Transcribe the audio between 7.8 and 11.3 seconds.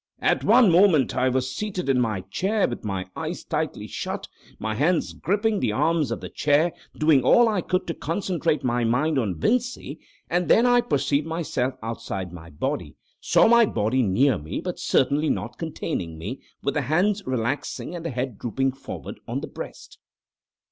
to concentrate my mind on Vincey, and then I perceived